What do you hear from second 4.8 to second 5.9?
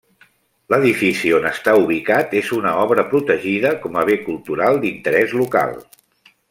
d'interès local.